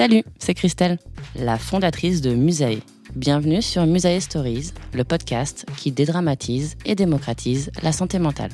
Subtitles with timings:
[0.00, 0.98] Salut, c'est Christelle,
[1.38, 2.80] la fondatrice de Musae.
[3.16, 8.50] Bienvenue sur Musae Stories, le podcast qui dédramatise et démocratise la santé mentale.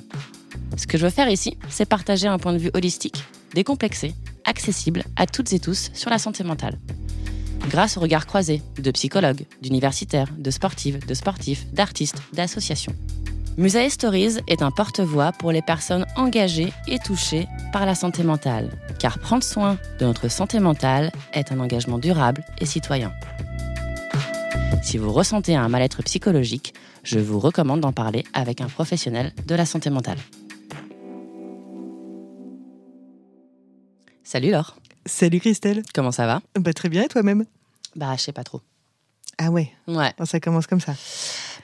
[0.76, 3.22] Ce que je veux faire ici, c'est partager un point de vue holistique,
[3.54, 4.12] décomplexé,
[4.44, 6.80] accessible à toutes et tous sur la santé mentale.
[7.68, 12.96] Grâce au regard croisé de psychologues, d'universitaires, de sportives, de sportifs, d'artistes, d'associations.
[13.58, 18.70] Musae Stories est un porte-voix pour les personnes engagées et touchées par la santé mentale,
[18.98, 23.12] car prendre soin de notre santé mentale est un engagement durable et citoyen.
[24.82, 29.54] Si vous ressentez un mal-être psychologique, je vous recommande d'en parler avec un professionnel de
[29.54, 30.18] la santé mentale.
[34.22, 35.82] Salut Laure, Salut Christelle.
[35.94, 36.42] comment ça va?
[36.58, 37.46] Bah, très bien et toi-même?
[37.94, 38.60] Bah je sais pas trop.
[39.38, 40.12] Ah ouais, Ouais.
[40.24, 40.94] ça commence comme ça.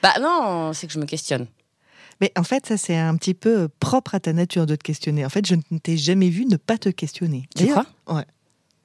[0.01, 1.45] Bah non, c'est que je me questionne.
[2.21, 5.25] Mais en fait, ça c'est un petit peu propre à ta nature de te questionner.
[5.25, 7.47] En fait, je ne t'ai jamais vu ne pas te questionner.
[7.55, 8.17] Tu D'ailleurs- crois?
[8.17, 8.25] Ouais.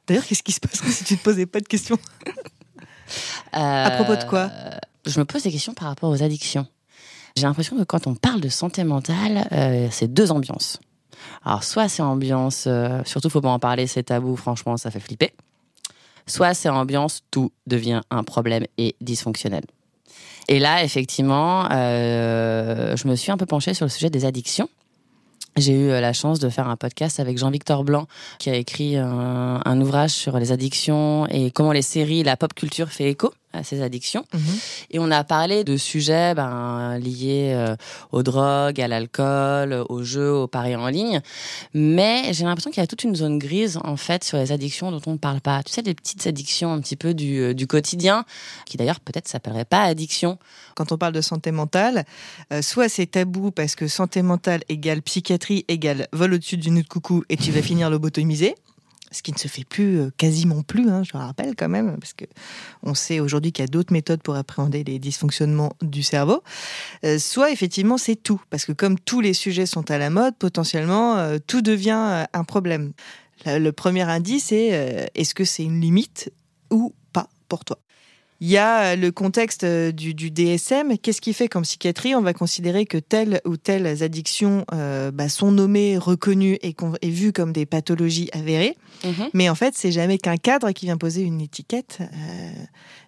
[0.07, 1.99] D'ailleurs, qu'est-ce qui se passerait si tu te posais pas de questions?
[3.53, 4.51] À propos de quoi?
[4.53, 4.71] Euh,
[5.07, 6.67] Je me pose des questions par rapport aux addictions.
[7.37, 10.81] J'ai l'impression que quand on parle de santé mentale, euh, c'est deux ambiances.
[11.45, 15.01] Alors, soit c'est ambiance, euh, surtout faut pas en parler, c'est tabou, franchement, ça fait
[15.01, 15.33] flipper.
[16.27, 19.65] Soit c'est ambiance, tout devient un problème et dysfonctionnel.
[20.49, 24.69] Et là, effectivement, euh, je me suis un peu penchée sur le sujet des addictions.
[25.57, 28.07] J'ai eu la chance de faire un podcast avec Jean-Victor Blanc,
[28.39, 32.89] qui a écrit un ouvrage sur les addictions et comment les séries, la pop culture
[32.91, 34.25] fait écho à ces addictions.
[34.91, 37.77] Et on a parlé de sujets ben, liés euh,
[38.13, 41.21] aux drogues, à l'alcool, aux jeux, aux paris en ligne.
[41.75, 44.91] Mais j'ai l'impression qu'il y a toute une zone grise, en fait, sur les addictions
[44.91, 45.63] dont on ne parle pas.
[45.63, 48.25] Tu sais, des petites addictions un petit peu du, euh, du quotidien,
[48.67, 50.39] qui d'ailleurs peut-être s'appelleraient pas addiction.
[50.75, 52.05] Quand on parle de santé mentale,
[52.53, 56.83] euh, soit c'est tabou parce que santé mentale égale psychiatrie égale vol au-dessus du nid
[56.83, 58.55] de coucou et tu vas finir lobotomisé.
[59.11, 61.97] Ce qui ne se fait plus, euh, quasiment plus, hein, je le rappelle quand même,
[61.99, 62.25] parce que
[62.83, 66.43] on sait aujourd'hui qu'il y a d'autres méthodes pour appréhender les dysfonctionnements du cerveau.
[67.05, 70.37] Euh, soit effectivement c'est tout, parce que comme tous les sujets sont à la mode,
[70.37, 72.93] potentiellement euh, tout devient un problème.
[73.47, 76.31] Le, le premier indice euh, est-ce que c'est une limite
[76.71, 77.79] ou pas pour toi?
[78.41, 80.97] Il y a euh, le contexte euh, du, du DSM.
[80.99, 85.29] Qu'est-ce qui fait qu'en psychiatrie, on va considérer que telles ou telles addictions euh, bah,
[85.29, 88.77] sont nommées, reconnues et, et vues comme des pathologies avérées?
[89.33, 91.99] Mais en fait, c'est jamais qu'un cadre qui vient poser une étiquette.
[92.01, 92.51] Euh,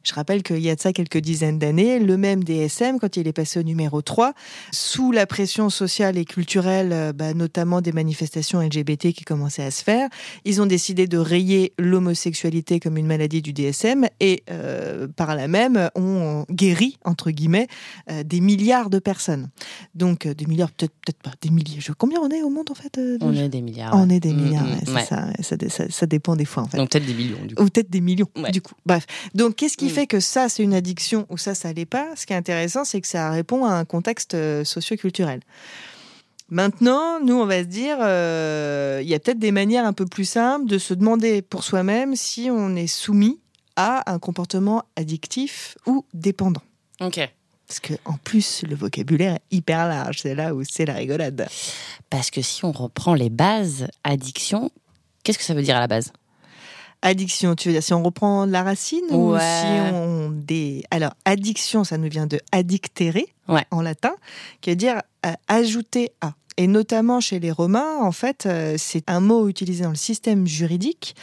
[0.03, 3.27] je rappelle qu'il y a de ça quelques dizaines d'années, le même DSM, quand il
[3.27, 4.33] est passé au numéro 3,
[4.73, 9.83] sous la pression sociale et culturelle, bah, notamment des manifestations LGBT qui commençaient à se
[9.83, 10.09] faire,
[10.45, 15.49] ils ont décidé de rayer l'homosexualité comme une maladie du DSM et euh, par là
[15.49, 17.69] même ont guéri, entre guillemets,
[18.11, 19.51] euh, des milliards de personnes.
[19.95, 21.78] Donc euh, des milliards, peut-être pas, des milliers.
[21.78, 23.93] Je- Combien on est au monde en fait euh, On est des milliards.
[23.95, 25.05] On est des milliards, ouais, c'est ouais.
[25.05, 26.78] ça, ouais, ça, dé- ça- ça dépend des fois en fait.
[26.78, 27.63] Donc peut-être des millions, du coup.
[27.63, 28.51] Ou peut-être des millions, Ouais.
[28.51, 28.72] du coup.
[28.87, 29.05] Bref.
[29.34, 29.91] Donc, qu'est-ce qui Mm.
[29.91, 32.07] fait que ça, c'est une addiction ou ça, ça l'est pas?
[32.16, 35.41] Ce qui est intéressant, c'est que ça répond à un contexte euh, socio-culturel.
[36.49, 40.07] Maintenant, nous, on va se dire, euh, il y a peut-être des manières un peu
[40.07, 43.39] plus simples de se demander pour soi-même si on est soumis
[43.80, 46.62] à un comportement addictif ou dépendant.
[47.00, 47.21] Ok.
[47.66, 50.18] Parce que en plus, le vocabulaire est hyper large.
[50.22, 51.48] C'est là où c'est la rigolade.
[52.10, 54.71] Parce que si on reprend les bases addiction,
[55.22, 56.12] qu'est-ce que ça veut dire à la base?
[57.03, 61.82] Addiction, tu veux dire si on reprend la racine ou si on des alors addiction,
[61.82, 63.65] ça nous vient de addictere Ouais.
[63.71, 64.15] en latin,
[64.60, 66.34] qui veut dire euh, ajouter à.
[66.56, 70.47] Et notamment chez les Romains, en fait, euh, c'est un mot utilisé dans le système
[70.47, 71.15] juridique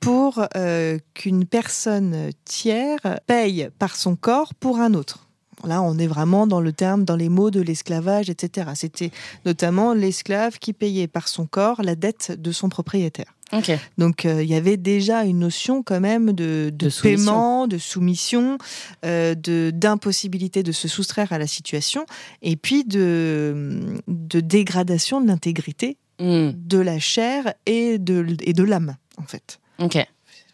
[0.00, 5.24] pour euh, qu'une personne tiers paye par son corps pour un autre.
[5.64, 8.70] Là, on est vraiment dans le terme, dans les mots de l'esclavage, etc.
[8.74, 9.10] C'était
[9.44, 13.34] notamment l'esclave qui payait par son corps la dette de son propriétaire.
[13.52, 13.72] Ok.
[13.96, 17.24] Donc euh, il y avait déjà une notion quand même de, de, De soumission.
[17.32, 18.58] paiement, de soumission,
[19.04, 22.04] euh, de d'impossibilité de se soustraire à la situation,
[22.42, 26.50] et puis de, de dégradation de l'intégrité Hmm.
[26.52, 29.60] de la chair et de, et de l'âme en fait.
[29.78, 29.98] Ok.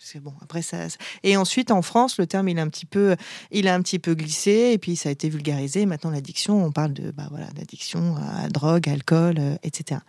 [0.07, 0.35] C'est bon.
[0.43, 3.17] Après ça, ça- et ensuite en France, le terme il a un petit peu,
[3.51, 5.87] il a un petit peu glissé et puis ça a été vulgarisé.
[5.87, 10.03] Maintenant l'addiction, on parle de bah voilà d'addiction à drogue, alcool, euh, etc.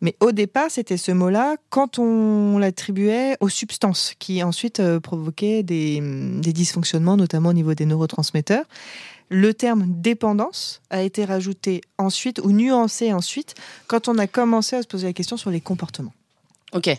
[0.00, 5.64] Mais au départ, c'était ce mot-là quand on l'attribuait aux substances qui ensuite euh, provoquaient
[5.64, 6.00] des,
[6.40, 8.64] des dysfonctionnements, notamment au niveau des neurotransmetteurs.
[9.30, 13.54] Le terme dépendance a été rajouté ensuite ou nuancé ensuite
[13.88, 16.14] quand on a commencé à se poser la question sur les comportements
[16.72, 16.90] Ok.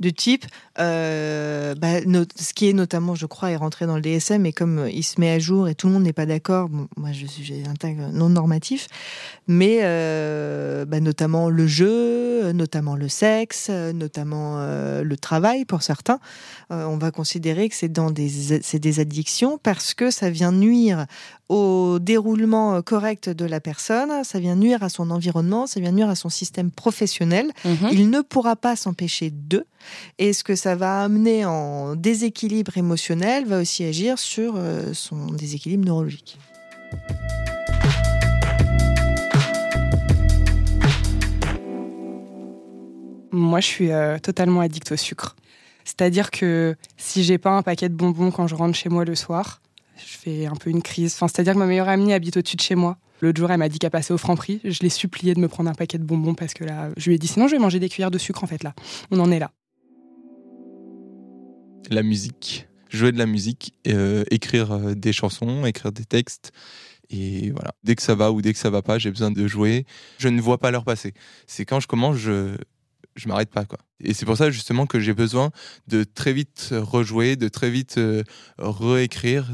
[0.00, 0.44] De type,
[0.78, 4.52] euh, bah, no- ce qui est notamment, je crois, est rentré dans le DSM, et
[4.52, 6.88] comme euh, il se met à jour et tout le monde n'est pas d'accord, bon,
[6.96, 8.88] moi je suis j'ai un tag non normatif,
[9.46, 16.18] mais euh, bah, notamment le jeu, notamment le sexe, notamment euh, le travail pour certains,
[16.70, 18.28] on va considérer que c'est dans des
[18.62, 21.06] c'est des addictions parce que ça vient nuire
[21.48, 26.08] au déroulement correct de la personne, ça vient nuire à son environnement, ça vient nuire
[26.08, 27.88] à son système professionnel Mhm.
[27.92, 29.64] il ne pourra pas s'empêcher de.
[30.18, 35.26] Et ce que ça va amener en déséquilibre émotionnel va aussi agir sur euh, son
[35.26, 36.38] déséquilibre neurologique.
[43.32, 45.34] Moi, je suis euh, totalement addict au sucre.
[45.84, 49.14] C'est-à-dire que si j'ai pas un paquet de bonbons quand je rentre chez moi le
[49.14, 49.60] soir,
[49.96, 51.14] je fais un peu une crise.
[51.14, 52.96] Enfin, c'est-à-dire que ma meilleure amie habite au-dessus de chez moi.
[53.20, 54.60] L'autre jour, elle m'a dit qu'elle passait au Franprix.
[54.64, 57.16] Je l'ai supplié de me prendre un paquet de bonbons parce que là, je lui
[57.16, 58.74] ai dit sinon je vais manger des cuillères de sucre en fait là.
[59.10, 59.50] On en est là.
[61.90, 62.66] La musique.
[62.90, 66.52] Jouer de la musique, euh, écrire euh, des chansons, écrire des textes.
[67.10, 67.74] Et voilà.
[67.82, 69.84] Dès que ça va ou dès que ça va pas, j'ai besoin de jouer.
[70.18, 71.12] Je ne vois pas l'heure passer.
[71.46, 72.56] C'est quand je commence, je
[73.16, 73.78] je m'arrête pas quoi.
[74.00, 75.52] Et c'est pour ça justement que j'ai besoin
[75.86, 78.24] de très vite rejouer, de très vite euh,
[78.58, 79.52] réécrire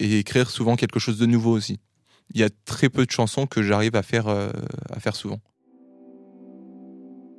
[0.00, 1.78] et écrire souvent quelque chose de nouveau aussi.
[2.34, 5.40] Il y a très peu de chansons que j'arrive à faire à faire souvent.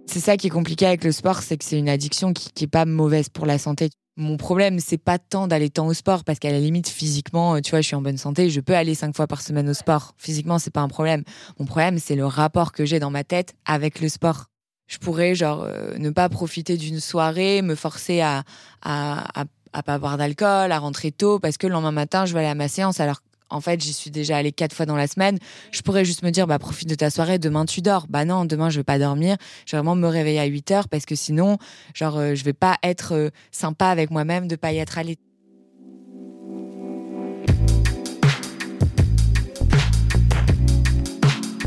[0.07, 2.66] C'est ça qui est compliqué avec le sport, c'est que c'est une addiction qui, qui
[2.66, 3.90] est pas mauvaise pour la santé.
[4.18, 7.60] Mon problème, c'est pas tant d'aller tant au sport parce qu'à la limite physiquement, euh,
[7.60, 9.74] tu vois, je suis en bonne santé, je peux aller cinq fois par semaine au
[9.74, 10.13] sport.
[10.18, 11.24] Physiquement, c'est pas un problème.
[11.60, 14.46] Mon problème, c'est le rapport que j'ai dans ma tête avec le sport.
[14.88, 18.44] Je pourrais genre euh, ne pas profiter d'une soirée, me forcer à
[18.84, 22.34] à, à à pas boire d'alcool, à rentrer tôt parce que le lendemain matin, je
[22.34, 23.19] vais aller à ma séance alors
[23.50, 25.38] en fait, j'y suis déjà allée quatre fois dans la semaine.
[25.71, 28.06] Je pourrais juste me dire, bah, profite de ta soirée, demain tu dors.
[28.09, 29.38] Bah non, demain je vais pas dormir.
[29.65, 31.57] Je vais vraiment me réveiller à 8 heures parce que sinon,
[31.94, 35.18] genre, euh, je vais pas être euh, sympa avec moi-même de pas y être allée.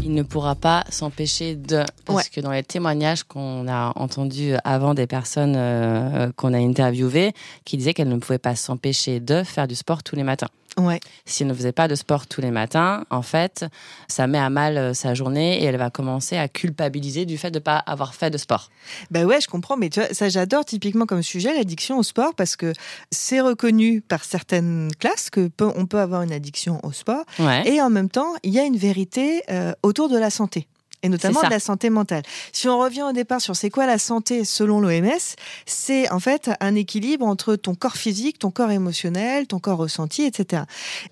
[0.02, 1.84] Il ne pourra pas s'empêcher de.
[2.06, 2.30] Parce Ouais.
[2.32, 7.32] que dans les témoignages qu'on a entendus avant des personnes euh, qu'on a interviewées,
[7.64, 10.48] qui disaient qu'elles ne pouvaient pas s'empêcher de faire du sport tous les matins.
[10.76, 11.00] Ouais.
[11.24, 13.64] Si elle ne faisait pas de sport tous les matins, en fait,
[14.06, 17.50] ça met à mal euh, sa journée et elle va commencer à culpabiliser du fait
[17.50, 18.70] de ne pas avoir fait de sport.
[19.10, 22.34] Bah ouais, je comprends, mais tu vois, ça j'adore typiquement comme sujet l'addiction au sport
[22.34, 22.72] parce que
[23.10, 27.68] c'est reconnu par certaines classes que peut- on peut avoir une addiction au sport Ouais.
[27.68, 30.68] et en même temps il y a une vérité euh, autour de la santé.
[31.02, 32.22] Et notamment de la santé mentale.
[32.52, 35.36] Si on revient au départ sur c'est quoi la santé selon l'OMS,
[35.66, 40.22] c'est en fait un équilibre entre ton corps physique, ton corps émotionnel, ton corps ressenti,
[40.22, 40.62] etc.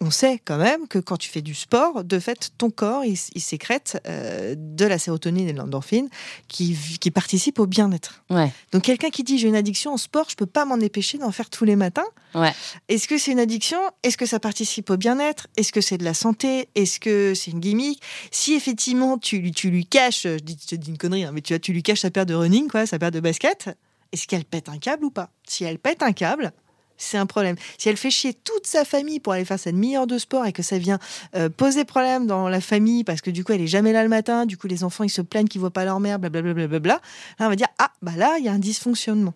[0.00, 3.16] On sait quand même que quand tu fais du sport, de fait, ton corps, il,
[3.34, 6.08] il sécrète euh, de la sérotonine et de l'endorphine
[6.48, 8.22] qui, qui participent au bien-être.
[8.30, 8.52] Ouais.
[8.72, 11.30] Donc quelqu'un qui dit j'ai une addiction au sport, je peux pas m'en empêcher d'en
[11.30, 12.04] faire tous les matins.
[12.34, 12.52] Ouais.
[12.88, 13.78] Est-ce que c'est une addiction?
[14.02, 15.46] Est-ce que ça participe au bien-être?
[15.56, 16.68] Est-ce que c'est de la santé?
[16.74, 18.02] Est-ce que c'est une gimmick?
[18.30, 21.72] Si effectivement tu, tu lui caches, je, te dis une connerie, hein, mais tu, tu
[21.72, 23.70] lui caches sa paire de running, quoi, sa paire de basket,
[24.12, 25.30] est-ce qu'elle pète un câble ou pas?
[25.46, 26.52] Si elle pète un câble,
[26.96, 27.56] c'est un problème.
[27.78, 30.52] Si elle fait chier toute sa famille pour aller faire sa demi-heure de sport et
[30.52, 30.98] que ça vient
[31.34, 34.08] euh, poser problème dans la famille parce que du coup elle est jamais là le
[34.08, 36.94] matin, du coup les enfants ils se plaignent qu'ils voient pas leur mère, blablabla, blablabla,
[37.38, 39.34] là on va dire ah bah là il y a un dysfonctionnement.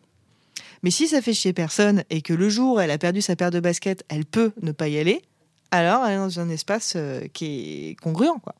[0.82, 3.50] Mais si ça fait chier personne et que le jour elle a perdu sa paire
[3.50, 5.20] de baskets, elle peut ne pas y aller,
[5.70, 8.54] alors elle est dans un espace euh, qui est congruent quoi.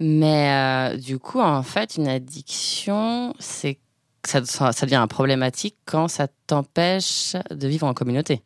[0.00, 3.78] Mais euh, du coup, en fait, une addiction, c'est
[4.24, 8.42] ça, ça, devient problématique quand ça t'empêche de vivre en communauté.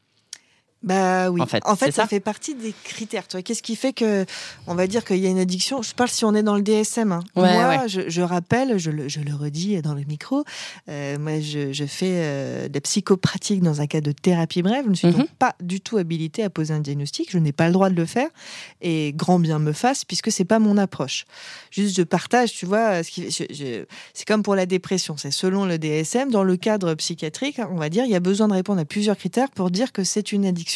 [0.83, 1.41] Bah oui.
[1.41, 3.27] En fait, en fait c'est ça, ça fait partie des critères.
[3.27, 4.25] Qu'est-ce qui fait que,
[4.69, 5.83] on va dire qu'il y a une addiction?
[5.83, 7.11] Je parle si on est dans le DSM.
[7.11, 7.21] hein.
[7.35, 7.89] Ouais, moi, ouais.
[7.89, 10.45] Je, je rappelle, je le, je le redis dans le micro.
[10.89, 14.85] euh, moi, je, je fais euh, de la psychopratique dans un cas de thérapie brève.
[14.85, 15.15] Je ne suis Mhm.
[15.15, 17.31] donc pas du tout habilitée à poser un diagnostic.
[17.33, 18.29] Je n'ai pas le droit de le faire.
[18.81, 21.25] Et grand bien me fasse, puisque c'est pas mon approche.
[21.73, 22.53] Juste, je partage.
[22.53, 25.17] Tu vois, ce qui, c'est comme pour la dépression.
[25.17, 28.47] C'est selon le DSM, dans le cadre psychiatrique, on va dire, il y a besoin
[28.47, 30.68] de répondre à plusieurs critères pour dire que c'est une addiction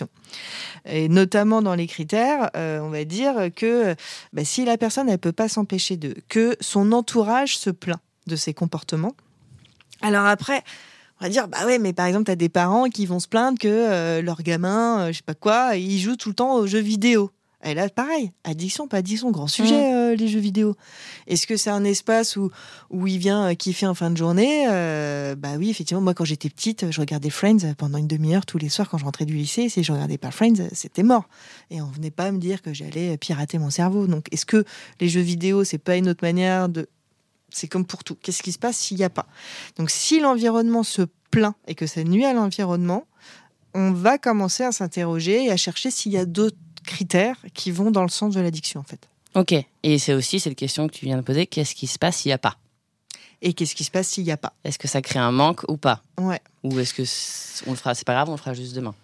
[0.84, 3.94] et notamment dans les critères, euh, on va dire que
[4.32, 8.36] bah, si la personne elle peut pas s'empêcher de, que son entourage se plaint de
[8.36, 9.14] ses comportements.
[10.00, 10.62] Alors après,
[11.20, 13.28] on va dire bah ouais, mais par exemple tu as des parents qui vont se
[13.28, 16.54] plaindre que euh, leur gamin, euh, je sais pas quoi, il joue tout le temps
[16.54, 17.30] aux jeux vidéo.
[17.64, 20.74] Et là, pareil, addiction, pas addiction, grand sujet, euh, les jeux vidéo.
[21.28, 22.50] Est-ce que c'est un espace où,
[22.90, 26.24] où il vient euh, kiffer en fin de journée Euh, Bah oui, effectivement, moi quand
[26.24, 29.34] j'étais petite, je regardais Friends pendant une demi-heure tous les soirs quand je rentrais du
[29.34, 29.68] lycée.
[29.68, 31.28] Si je regardais pas Friends, c'était mort.
[31.70, 34.08] Et on venait pas me dire que j'allais pirater mon cerveau.
[34.08, 34.64] Donc est-ce que
[35.00, 36.88] les jeux vidéo, c'est pas une autre manière de...
[37.50, 38.16] C'est comme pour tout.
[38.22, 39.26] Qu'est-ce qui se passe s'il n'y a pas?
[39.76, 43.04] Donc si l'environnement se plaint et que ça nuit à l'environnement,
[43.74, 47.90] on va commencer à s'interroger et à chercher s'il y a d'autres critères qui vont
[47.90, 49.08] dans le sens de l'addiction en fait.
[49.34, 49.54] Ok.
[49.82, 52.30] Et c'est aussi cette question que tu viens de poser qu'est-ce qui se passe s'il
[52.30, 52.56] n'y a pas?
[53.40, 54.52] Et qu'est-ce qui se passe s'il n'y a pas?
[54.62, 56.02] Est-ce que ça crée un manque ou pas?
[56.18, 56.40] Ouais.
[56.62, 57.02] Ou est-ce que
[57.68, 58.94] on le fera C'est pas grave, on le fera juste demain?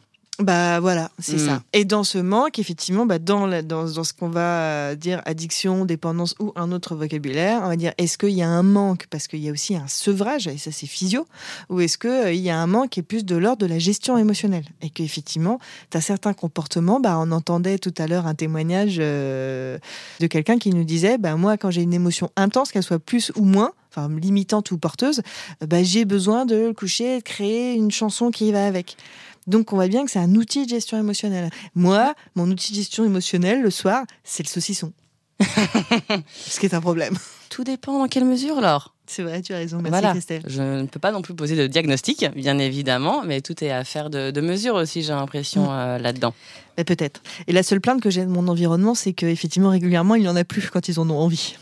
[0.41, 1.63] Bah voilà, c'est ça.
[1.73, 5.21] Et dans ce manque, effectivement, bah, dans, la- dans, dans ce qu'on va euh, dire
[5.25, 9.07] addiction, dépendance ou un autre vocabulaire, on va dire est-ce qu'il y a un manque?
[9.11, 11.27] Parce qu'il y a aussi un sevrage, et ça c'est physio,
[11.71, 14.17] ou est-ce qu'il y a un manque qui est plus de l'ordre de la gestion
[14.17, 14.65] émotionnelle?
[14.81, 15.59] Et qu'effectivement,
[15.91, 19.77] tu as certains comportements, bah, on entendait tout à l'heure un témoignage euh,
[20.21, 23.33] de quelqu'un qui nous disait bah, moi, quand j'ai une émotion intense, qu'elle soit plus
[23.35, 25.21] ou moins, enfin limitante ou porteuse,
[25.67, 28.97] bah, j'ai besoin de le coucher, de créer une chanson qui va avec.
[29.49, 31.51] Donc on voit bien que c'est un outil de gestion émotionnelle.
[31.75, 34.93] Moi, mon outil de gestion émotionnelle le soir, c'est le saucisson.
[36.35, 37.17] Ce qui est un problème.
[37.49, 38.95] Tout dépend dans quelle mesure, alors.
[39.07, 39.79] C'est vrai, tu as raison.
[39.79, 40.11] Merci voilà.
[40.11, 40.43] Christelle.
[40.47, 44.11] Je ne peux pas non plus poser de diagnostic, bien évidemment, mais tout est affaire
[44.11, 45.71] de, de mesure aussi, j'ai l'impression, Mm.
[45.71, 46.35] euh, là-dedans.
[46.77, 47.23] Mais peut-être.
[47.47, 50.37] Et la seule plainte que j'ai de mon environnement, c'est qu'effectivement, régulièrement, il n'y en
[50.37, 51.57] a plus quand ils en ont envie.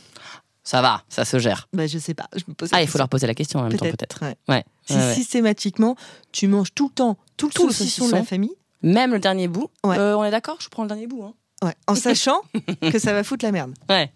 [0.66, 1.68] Ça va, ça se gère.
[1.73, 2.28] Bah, je sais pas.
[2.35, 4.20] Je me pose la Ah, il faut leur poser la question en même temps, peut-être.
[4.23, 4.35] ouais.
[4.49, 4.64] Ouais.
[4.85, 5.14] Si ouais, ouais.
[5.14, 5.94] systématiquement,
[6.32, 8.50] tu manges tout le temps, tout le Tout le saucisson de la famille,
[8.82, 9.70] Même le dernier bout.
[9.85, 9.96] Ouais.
[9.96, 11.23] Euh, on est d'accord Je prends le dernier bout.
[11.23, 11.35] Hein.
[11.62, 12.40] ouais, en sachant
[12.80, 13.75] que ça va foutre la merde.
[13.88, 14.11] Ouais.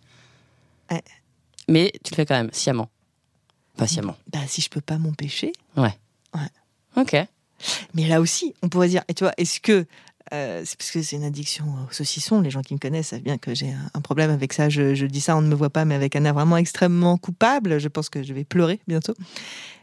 [0.91, 1.05] Ouais.
[1.69, 2.89] Mais tu le fais quand même, sciemment.
[3.77, 4.17] Patiemment.
[4.33, 5.53] Bah, si je peux pas m'empêcher.
[6.97, 7.17] Ok.
[7.95, 9.87] Mais là aussi, on pourrait dire, et tu vois, est-ce que
[10.33, 12.41] euh, c'est parce que c'est une addiction au saucisson.
[12.41, 14.69] Les gens qui me connaissent savent bien que j'ai un- problème avec ça.
[14.69, 17.17] Je, je dis ça, on ne me voit pas, mais avec un air vraiment extrêmement
[17.19, 17.79] coupable.
[17.79, 19.15] Je pense que je vais pleurer bientôt.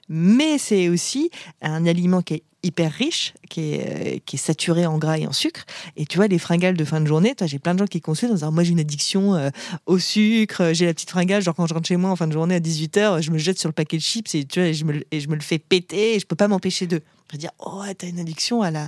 [0.10, 1.30] Mais c'est aussi
[1.62, 5.28] un aliment qui est hyper riche, qui est, euh, qui est saturé en gras et
[5.28, 5.66] en sucre.
[5.96, 8.02] Et tu vois, les fringales de fin de journée, toi, j'ai plein de gens qui
[8.02, 9.50] consultent en disant Moi, j'ai une addiction euh,
[9.86, 11.42] au sucre, j'ai la petite fringale.
[11.42, 13.60] Genre, quand je rentre chez moi en fin de journée à 18h, je me jette
[13.60, 16.20] sur le paquet de chips et, tu vois, et, je, me, le- fais péter et
[16.20, 17.02] je peux pas m'empêcher de.
[17.34, 18.88] Dire Oh, t'as une addiction à la,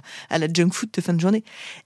[0.53, 1.43] junk food de fin de journée.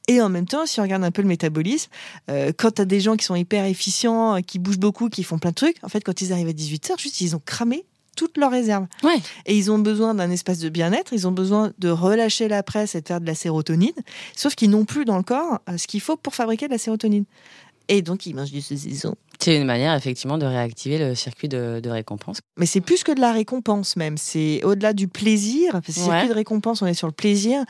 [0.08, 1.90] Et en même temps, si on regarde un peu le métabolisme,
[2.30, 5.40] euh, quand t'as des gens qui sont hyper efficients, euh, qui bougent beaucoup, qui font
[5.40, 8.38] plein de trucs, en fait, quand ils arrivent à 18h, juste ils ont cramé toutes
[8.38, 8.88] leurs réserves.
[9.04, 9.18] Ouais.
[9.46, 12.96] Et ils ont besoin d'un espace de bien-être, ils ont besoin de relâcher la presse
[12.96, 13.92] et de faire de la sérotonine,
[14.36, 16.78] sauf qu'ils n'ont plus dans le corps euh, ce qu'il faut pour fabriquer de la
[16.78, 17.26] sérotonine.
[17.90, 19.16] Et donc, ils mangent du saucisson.
[19.40, 22.38] C'est une manière, effectivement, de réactiver le circuit de, de récompense.
[22.58, 24.18] Mais c'est plus que de la récompense même.
[24.18, 25.72] C'est au-delà du plaisir.
[25.74, 26.06] Parce que Ouais.
[26.06, 27.62] circuit de récompense, on est sur le plaisir.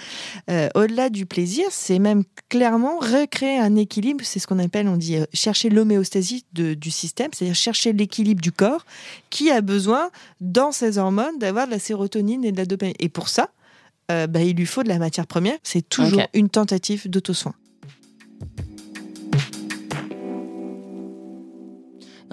[0.52, 4.24] Euh, au-delà du plaisir, c'est même clairement recréer un équilibre.
[4.24, 8.52] C'est ce qu'on appelle, on dit, euh, chercher l'homéostasie du système, c'est-à-dire chercher l'équilibre du
[8.52, 8.86] corps
[9.32, 12.94] qui a besoin, dans ses hormones, d'avoir de la sérotonine et de la dopamine.
[13.00, 13.50] Et pour ça,
[14.12, 15.58] euh, bah, il lui faut de la matière première.
[15.64, 17.56] C'est toujours une tentative d'auto-soin.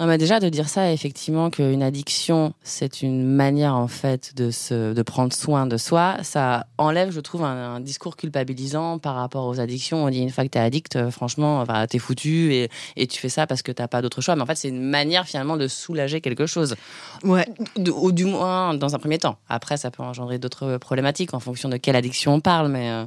[0.01, 4.49] Non, mais déjà de dire ça, effectivement, qu'une addiction, c'est une manière en fait de
[4.49, 6.17] se, de prendre soin de soi.
[6.23, 10.03] Ça enlève, je trouve, un, un discours culpabilisant par rapport aux addictions.
[10.03, 13.19] On dit une fois que t'es addict, euh, franchement, enfin, t'es foutu et, et tu
[13.19, 14.35] fais ça parce que t'as pas d'autre choix.
[14.35, 16.75] Mais en fait, c'est une manière finalement de soulager quelque chose,
[17.23, 17.45] Ouais.
[17.77, 19.37] De- ou du moins dans un premier temps.
[19.49, 23.05] Après, ça peut engendrer d'autres problématiques en fonction de quelle addiction on parle, mais euh,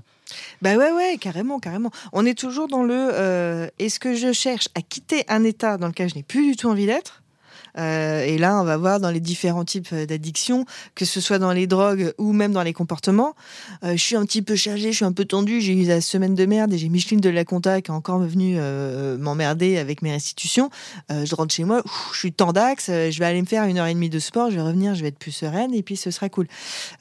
[0.62, 1.90] Bah ouais, ouais, carrément, carrément.
[2.12, 5.88] On est toujours dans le euh, est-ce que je cherche à quitter un état dans
[5.88, 7.24] lequel je n'ai plus du tout envie d'être
[7.83, 10.64] et là, on va voir dans les différents types euh, d'addictions,
[10.95, 13.35] que ce soit dans les drogues ou même dans les comportements.
[13.83, 16.00] Euh, je suis un petit peu chargée, je suis un peu tendue, j'ai eu la
[16.00, 19.78] semaine de merde et j'ai Micheline de la Conta qui est encore venue euh, m'emmerder
[19.78, 20.71] avec mes restitutions.
[21.11, 23.78] Euh, je rentre chez moi, je suis tendax, euh, je vais aller me faire une
[23.78, 25.97] heure et demie de sport, je vais revenir, je vais être plus sereine et puis
[25.97, 26.47] ce sera cool.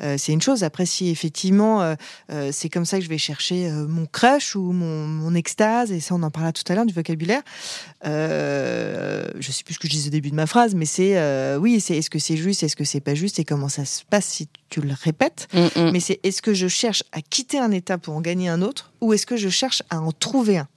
[0.01, 0.63] Euh, c'est une chose.
[0.63, 1.95] Après, si effectivement euh,
[2.31, 5.99] euh, c'est comme ça que je vais chercher euh, mon crush ou mon, extase, et
[5.99, 7.41] ça on en parlera tout à l'heure du vocabulaire.
[8.05, 11.17] Euh, je sais plus ce que je disais au début de ma phrase, mais c'est
[11.17, 13.85] euh, oui, c'est est-ce que c'est juste, est-ce que c'est pas juste, et comment ça
[13.85, 15.47] se passe si tu le répètes.
[15.53, 15.91] Mm, mm.
[15.91, 18.91] Mais c'est est-ce que je cherche à quitter un état pour en gagner un autre,
[19.01, 20.67] ou est-ce que je cherche à en trouver un?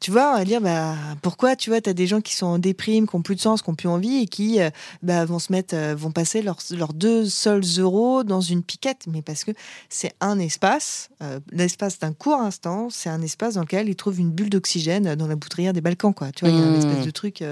[0.00, 2.44] Tu vois, on va dire, bah, pourquoi, tu vois, tu as des gens qui sont
[2.44, 4.68] en déprime, qui ont plus de sens, qui ont plus envie et qui euh,
[5.02, 9.06] bah, vont se mettre, euh, vont passer leurs, leurs deux seuls euros dans une piquette.
[9.08, 9.52] Mais parce que
[9.88, 14.20] c'est un espace, euh, l'espace d'un court instant, c'est un espace dans lequel ils trouvent
[14.20, 16.30] une bulle d'oxygène dans la boutrière des Balkans, quoi.
[16.32, 16.76] Tu vois, il y a un Mmh.
[16.76, 17.42] espèce de truc.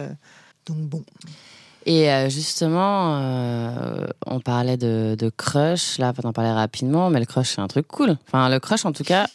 [0.66, 1.02] donc bon.
[1.86, 7.20] Et euh, justement, euh, on parlait de, de crush, là, on en parlait rapidement, mais
[7.20, 8.16] le crush, c'est un truc cool.
[8.26, 9.26] Enfin, le crush, en tout cas,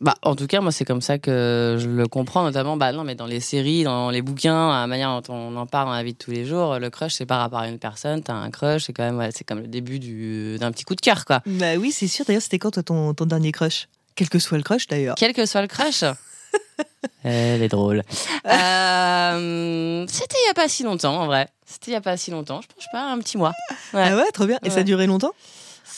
[0.00, 3.04] bah, en tout cas, moi, c'est comme ça que je le comprends, notamment, bah, non,
[3.04, 5.92] mais dans les séries, dans les bouquins, à la manière dont on en parle dans
[5.94, 8.34] la vie de tous les jours, le crush, c'est par rapport à une personne, t'as
[8.34, 11.02] un crush, c'est quand même, ouais, c'est comme le début du, d'un petit coup de
[11.02, 11.42] cœur, quoi.
[11.44, 12.24] Bah oui, c'est sûr.
[12.24, 13.88] D'ailleurs, c'était quand toi, ton, ton dernier crush?
[14.14, 15.16] Quel que soit le crush, d'ailleurs.
[15.16, 16.04] Quel que soit le crush?
[17.24, 18.02] Elle est drôle.
[18.46, 21.48] Euh, c'était il y a pas si longtemps, en vrai.
[21.66, 23.52] C'était il y a pas si longtemps, je pense pas, un petit mois.
[23.92, 24.08] Ouais.
[24.10, 24.58] Ah ouais, trop bien.
[24.64, 25.32] Et ça a duré longtemps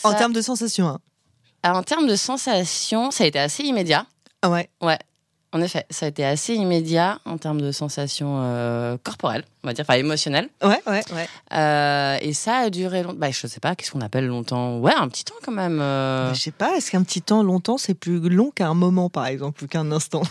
[0.05, 0.89] En termes de sensations.
[0.89, 0.99] hein.
[1.63, 4.05] Alors, en termes de sensations, ça a été assez immédiat.
[4.43, 4.69] Ah ouais.
[4.81, 4.99] Ouais,
[5.53, 9.75] en effet, ça a été assez immédiat en termes de sensations euh, corporelles, on va
[9.75, 10.49] dire, enfin émotionnelles.
[10.63, 11.29] Ouais, ouais, ouais.
[11.53, 13.19] Euh, et ça a duré longtemps.
[13.19, 14.79] Bah, je sais pas, qu'est-ce qu'on appelle longtemps?
[14.79, 15.79] Ouais, un petit temps quand même.
[15.81, 16.29] euh.
[16.29, 19.27] Bah, je sais pas, est-ce qu'un petit temps, longtemps, c'est plus long qu'un moment, par
[19.27, 20.23] exemple, ou qu'un instant?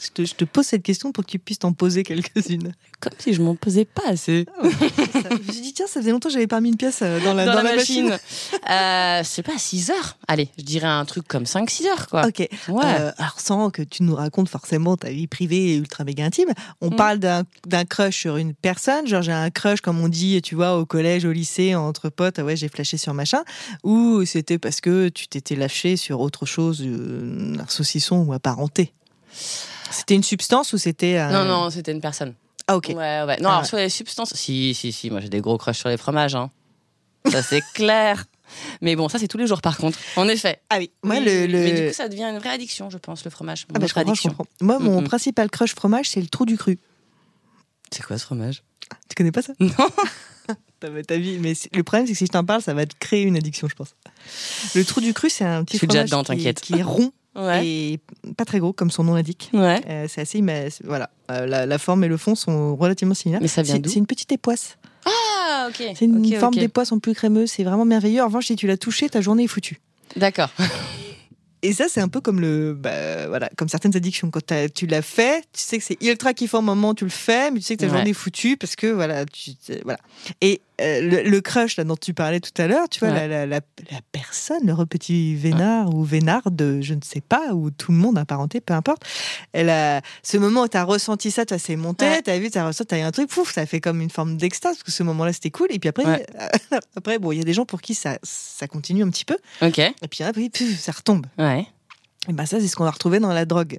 [0.00, 2.72] Je te, je te pose cette question pour que tu puisses t'en poser quelques-unes.
[3.00, 4.44] Comme si je m'en posais pas assez.
[4.62, 4.68] Ça-
[5.30, 7.18] je me suis dit, tiens, ça faisait longtemps que j'avais pas mis une pièce euh,
[7.20, 8.10] dans la, Dans, dans la, la machine.
[8.12, 10.18] euh, je sais pas, 6 heures.
[10.28, 12.26] Allez, je dirais un truc comme 5-6 heures, quoi.
[12.26, 12.38] Ok.
[12.40, 12.48] Ouais.
[12.84, 16.48] Euh, alors, sans que tu nous racontes forcément ta vie privée et ultra méga intime,
[16.80, 16.96] on Mm.
[16.96, 19.06] parle d'un d'un crush sur une personne.
[19.06, 22.38] Genre, j'ai un crush, comme on dit, tu vois, au collège, au lycée, entre potes,
[22.38, 23.42] ah ouais, j'ai flashé sur machin.
[23.84, 28.92] Ou c'était parce que tu t'étais lâché sur autre chose, euh, un saucisson ou apparenté.
[29.90, 31.16] C'était une substance ou c'était.
[31.18, 32.34] un- Non, non, c'était une personne.
[32.66, 32.88] Ah, ok.
[32.88, 33.38] Ouais, ouais.
[33.40, 34.32] Non, Ah alors sur les substances.
[34.34, 36.50] Si, si, si, moi j'ai des gros crushs sur les fromages, hein.
[37.26, 38.24] Ça, c'est clair.
[38.80, 39.98] Mais bon, ça, c'est tous les jours, par contre.
[40.16, 40.60] En effet.
[40.70, 41.46] Ah oui, moi, Oui, le.
[41.64, 43.66] Mais du coup, ça devient une vraie addiction, je pense, le fromage.
[43.74, 44.30] Ah bah, je comprends, je addiction.
[44.30, 44.46] comprends.
[44.60, 46.78] Moi, mon Mm, principal crush fromage, c'est le trou du cru.
[47.90, 48.62] C'est quoi ce fromage?
[49.08, 49.52] Tu connais pas ça?
[49.60, 49.68] Non.
[50.80, 52.94] T'as ta vie, mais le problème, c'est que si je t'en parle, ça va te
[52.98, 53.96] créer une addiction, je pense.
[54.74, 56.60] Le trou du cru, c'est un petit Je suis déjà fromage dedans, qui, est- t'inquiète.
[56.60, 57.66] qui est rond Ouais.
[57.66, 58.00] et
[58.36, 59.50] pas très gros, comme son nom l'indique.
[59.52, 59.80] Ouais.
[59.88, 63.40] Euh, c'est assez, mais voilà, Euh, la, la forme et le fond sont relativement similaires.
[63.42, 64.76] Mais ça vient d'où c'est une petite époisse.
[65.04, 65.76] Ah, ok.
[65.96, 66.60] C'est une forme ok.
[66.60, 67.50] d'époisse en plus crémeuse.
[67.50, 68.22] C'est vraiment merveilleux.
[68.22, 69.80] En revanche, si tu l'as touché, ta journée est foutue.
[70.16, 70.50] D'accord.
[71.62, 74.30] Et ça, c'est un peu comme le, bah, voilà, comme certaines addictions.
[74.30, 74.40] Quand
[74.74, 77.50] tu l'as fait, tu sais que c'est ultra kiffant au moment où tu le fais,
[77.50, 77.92] mais tu sais que ta Ouais.
[77.96, 79.50] journée est foutue parce que voilà, tu,
[79.82, 79.98] voilà.
[80.40, 83.26] Et euh, le, le crush là dont tu parlais tout à l'heure, tu vois, Ouais.
[83.26, 83.60] la, la, la,
[83.90, 88.16] la personne, le petit vénard ou vénarde, je ne sais pas, ou tout le monde
[88.18, 89.02] apparenté, peu importe.
[89.52, 92.22] Elle a ce moment où t'as ressenti ça, t'as c'est monté, Ouais.
[92.22, 94.76] t'as vu, t'as ressenti, t'as eu un truc, pouf, ça fait comme une forme d'extase
[94.76, 95.68] parce que ce moment-là c'était cool.
[95.70, 96.26] Et puis après,
[96.96, 99.36] après bon, il y a des gens pour qui ça, ça continue un petit peu,
[99.62, 99.78] Ok.
[99.78, 101.26] et puis après, ça retombe.
[102.28, 103.78] Et ben ça, c'est ce qu'on va retrouver dans la drogue.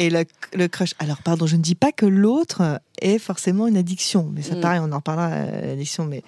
[0.00, 0.94] Et le, le crush.
[0.98, 4.60] Alors, pardon, je ne dis pas que l'autre est forcément une addiction, mais ça, Mm.
[4.62, 6.06] pareil, on en parlera, euh, l'addiction.
[6.06, 6.22] Mais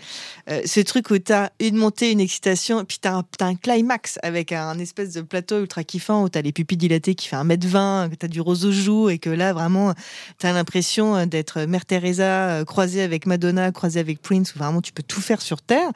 [0.50, 3.54] euh, ce truc où tu as une montée, une excitation, et puis tu as, un
[3.54, 7.28] climax avec un espèce de plateau ultra kiffant où tu as les pupilles dilatées qui
[7.28, 9.94] fait 1m20, que tu as du rose aux joues, et que là, vraiment,
[10.38, 14.82] tu as l'impression d'être Mère Teresa euh, croisée avec Madonna, croisée avec Prince, où vraiment
[14.82, 15.90] tu peux tout faire sur Terre.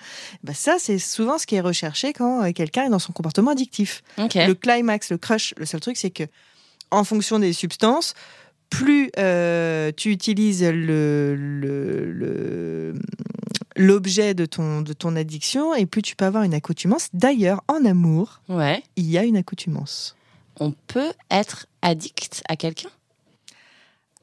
[0.45, 3.51] Ben ça, c'est souvent ce qui est recherché quand euh, quelqu'un est dans son comportement
[3.51, 4.03] addictif
[4.47, 6.25] le climax, le crush, le seul truc, c'est que
[6.91, 8.15] en fonction des substances,
[8.71, 11.35] plus euh, tu utilises le,
[13.77, 17.09] l'objet de ton, de ton addiction, et plus tu peux avoir une accoutumance.
[17.13, 18.83] D'ailleurs, en amour, Ouais.
[18.97, 20.17] il y a une accoutumance.
[20.59, 22.89] On peut être addict à quelqu'un?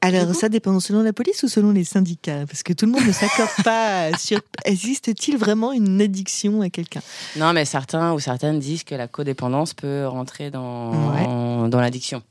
[0.00, 3.06] Alors, ça dépend selon la police ou selon les syndicats Parce que tout le monde
[3.06, 4.38] ne s'accorde pas sur.
[4.66, 7.00] Existe-t-il vraiment une addiction à quelqu'un?
[7.36, 12.22] Non, mais certains ou certaines disent que la codépendance peut rentrer dans, dans l'addiction.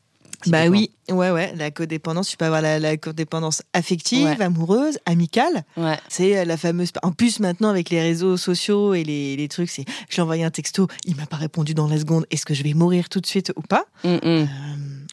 [0.47, 1.53] Bah oui, ouais, ouais.
[1.56, 4.41] La codépendance, tu peux avoir la, la codépendance affective, Ouais.
[4.41, 5.63] amoureuse, amicale.
[5.77, 5.97] Ouais.
[6.10, 6.91] C'est euh, la fameuse.
[7.01, 10.21] En plus, maintenant, avec les réseaux sociaux et les, les trucs, c'est je lui ai
[10.23, 13.10] envoyé un texto, il m'a pas répondu dans la seconde, est-ce que je vais mourir
[13.10, 13.86] tout de suite ou pas?
[14.03, 14.19] Mm, mm.
[14.23, 14.45] Euh,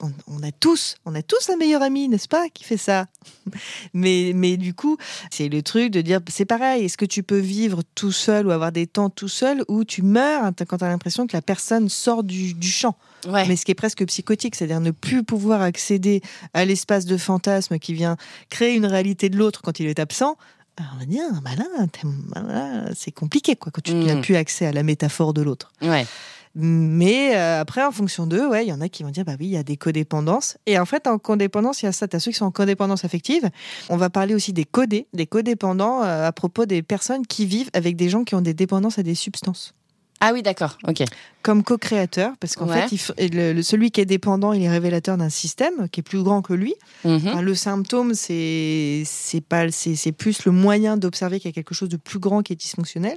[0.01, 3.07] on, on a tous, on a tous un meilleur ami, n'est-ce pas, qui fait ça.
[3.95, 4.97] mais, mais du coup,
[5.31, 8.51] c'est le truc de dire, c'est pareil, est-ce que tu peux vivre tout seul ou
[8.51, 11.43] avoir des temps tout seul ou tu meurs hein, quand tu as l'impression que la
[11.43, 12.97] personne sort du, du champ
[13.29, 13.47] Ouais.
[13.47, 16.23] mais ce qui est presque psychotique, c'est-à-dire ne plus pouvoir accéder
[16.55, 18.17] à l'espace de fantasme qui vient
[18.49, 20.39] créer une réalité de l'autre quand il est absent.
[20.79, 24.05] Alors, on va dire, bah là, t'es- bah là, c'est compliqué quoi, quand tu Mm.
[24.07, 25.71] n'as plus accès à la métaphore de l'autre.
[25.83, 26.07] Ouais.
[26.55, 29.35] Mais euh, après, en fonction d'eux, ouais, il y en a qui vont dire, bah
[29.39, 30.57] oui, il y a des codépendances.
[30.67, 32.09] Et en fait, en codépendance, il y a ça.
[32.09, 33.49] T'as ceux qui sont en codépendance affective.
[33.89, 37.71] On va parler aussi des codés, des codépendants euh, à propos des personnes qui vivent
[37.73, 39.75] avec des gens qui ont des dépendances à des substances
[40.21, 40.77] Ah oui, d'accord.
[40.89, 41.03] Ok.
[41.43, 42.83] comme co-créateur, parce qu'en Ouais.
[42.83, 45.89] fait, il f- et le- le- celui qui est dépendant, il est révélateur d'un système
[45.91, 46.75] qui est plus grand que lui.
[47.07, 47.15] Mhm.
[47.29, 49.05] Enfin, le symptôme, c'est
[49.49, 52.43] pas c'est c'est plus le moyen d'observer qu'il y a quelque chose de plus grand
[52.43, 53.17] qui est dysfonctionnel.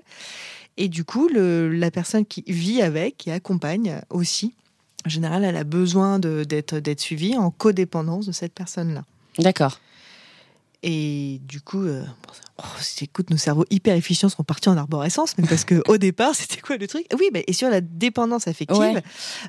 [0.77, 4.53] Et du coup, le, la personne qui vit avec, qui accompagne aussi,
[5.05, 9.03] en général, elle a besoin d'être suivie en codépendance de cette personne-là.
[9.37, 9.79] D'accord.
[10.81, 12.03] Et du coup, euh,
[12.59, 12.63] oh,
[13.01, 16.61] écoute, nos cerveaux hyper efficients sont partis en arborescence, mais parce que au départ, c'était
[16.61, 17.05] quoi le truc?
[17.19, 19.01] Oui, bah, et sur la dépendance affective, Ouais.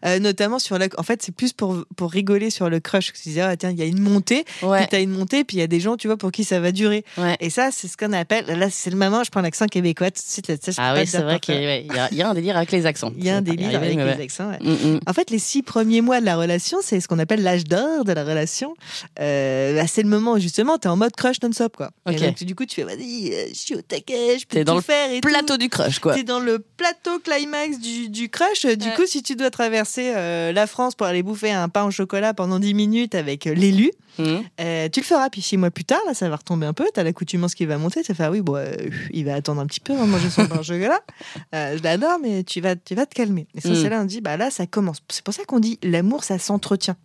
[0.05, 0.89] euh, notamment sur la.
[0.99, 3.13] En fait, c'est plus pour, pour rigoler sur le crush.
[3.13, 4.79] Tu disais, ah, tiens, il y a une montée, Ouais.
[4.81, 6.61] puis t'as une montée, puis il y a des gens, tu vois, pour qui ça
[6.61, 7.05] va durer.
[7.19, 7.37] Ouais.
[7.41, 8.47] Et ça, c'est ce qu'on appelle.
[8.47, 10.49] Là, c'est le moment, je prends l'accent québécois tout de suite.
[10.49, 12.73] Là, ça, je peux Ah oui, c'est vrai qu'il y, a- y un délire avec
[12.73, 13.13] les accents.
[13.17, 14.51] Il y a un délire avec les accents.
[14.61, 15.01] Mm, mm.
[15.07, 18.05] En fait, les six premiers mois de la relation, c'est ce qu'on appelle l'âge d'or
[18.05, 18.75] de la relation.
[19.21, 21.91] Euh, bah, c'est le moment où justement, t'es en mode crush non-stop, quoi.
[22.07, 22.15] Ok.
[22.15, 24.65] Et donc, du coup, tu fais, vas-y, euh, je suis au taquet, je peux T'es
[24.65, 25.29] dans tout le faire et tout.
[25.29, 26.15] Plateau du crush, quoi.
[26.15, 28.67] T'es dans le plateau climax du, du crush.
[28.67, 28.95] Du Ouais.
[28.95, 32.35] coup, si tu dois traverser euh, la France pour aller bouffer un pain au chocolat
[32.35, 35.29] pendant 10 minutes avec euh, l'élu, euh, tu le feras.
[35.31, 36.87] Puis six mois plus tard, là, ça va retomber un peu.
[36.95, 38.03] T'as l'accoutumance qui va monter.
[38.03, 38.73] Ça fait, ah oui, bon, euh,
[39.13, 41.01] il va attendre un petit peu avant de manger son pain au chocolat.
[41.55, 43.47] Euh, je l'adore, mais tu vas, tu vas te calmer.
[43.55, 43.75] Et ça, Mm.
[43.77, 44.99] c'est là, on dit, bah là, ça commence.
[45.09, 46.97] C'est pour ça qu'on dit, l'amour, ça s'entretient.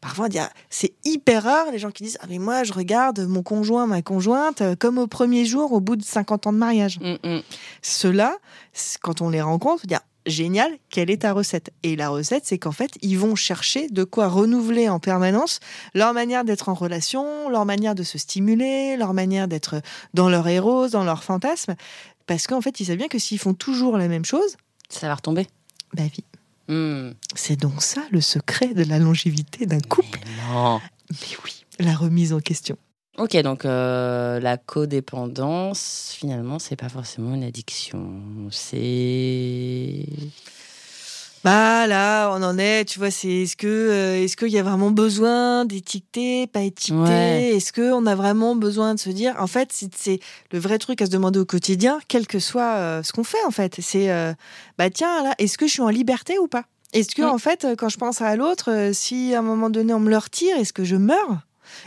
[0.00, 0.38] Parfois, on dit,
[0.70, 4.02] c'est hyper rare les gens qui disent Ah, mais moi, je regarde mon conjoint, ma
[4.02, 6.98] conjointe, euh, comme au premier jour, au bout de 50 ans de mariage.
[7.00, 7.42] Mm, mm.
[7.82, 8.36] Ceux-là,
[9.02, 9.94] quand on les rencontre, on dit
[10.26, 11.70] génial, quelle est ta recette?
[11.82, 15.60] Et la recette, c'est qu'en fait, ils vont chercher de quoi renouveler en permanence
[15.94, 19.80] leur manière d'être en relation, leur manière de se stimuler, leur manière d'être
[20.14, 21.74] dans leur héros, dans leur fantasme.
[22.26, 24.56] Parce qu'en fait, ils savent bien que s'ils font toujours la même chose,
[24.88, 25.46] Ça va retomber.
[25.94, 26.24] bah oui.
[26.70, 27.14] Mm.
[27.34, 30.20] C'est donc ça le secret de la longévité d'un couple.
[30.24, 30.80] Mais non.
[31.10, 32.76] Mais oui, la remise en question.
[33.18, 38.22] Ok, donc euh, la codépendance, finalement, c'est pas forcément une addiction.
[38.50, 40.06] C'est.
[41.42, 44.62] Bah là, on en est, tu vois, c'est est-ce que euh, est-ce qu'il y a
[44.62, 46.98] vraiment besoin d'étiqueter, pas étiqueter?
[47.02, 47.50] Ouais.
[47.56, 50.20] Est-ce qu'on a vraiment besoin de se dire en fait, c'est- c'est
[50.52, 53.42] le vrai truc à se demander au quotidien, quel que soit euh, ce qu'on fait
[53.46, 54.34] en fait, c'est euh,
[54.76, 56.64] bah tiens là, est-ce que je suis en liberté ou pas?
[56.92, 60.00] Est-ce que en fait, quand je pense à l'autre, si à un moment donné on
[60.00, 61.38] me le retire, est-ce que je meurs?